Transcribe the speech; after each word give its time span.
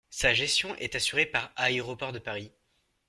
Sa 0.09 0.33
gestion 0.33 0.75
est 0.77 0.95
assurée 0.95 1.27
par 1.27 1.53
Aéroports 1.55 2.11
de 2.11 2.17
Paris. 2.17 2.51